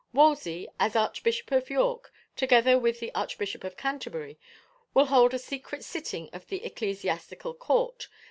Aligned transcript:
Wolsey, 0.13 0.67
as 0.79 0.95
Archbishop 0.95 1.51
of 1.51 1.69
York, 1.69 2.11
together 2.35 2.79
with 2.79 2.99
the 2.99 3.13
Archbishop 3.13 3.63
of 3.63 3.77
Canterbury, 3.77 4.39
will 4.95 5.05
hold 5.05 5.31
a 5.31 5.37
secret 5.37 5.83
sitting 5.85 6.27
of 6.33 6.47
the 6.47 6.65
ecclesiastical 6.65 7.53
court. 7.53 8.07